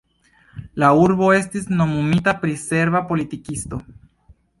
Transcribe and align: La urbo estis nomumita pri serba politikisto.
La 0.83 0.87
urbo 1.01 1.27
estis 1.39 1.67
nomumita 1.81 2.33
pri 2.45 2.55
serba 2.63 3.03
politikisto. 3.11 3.81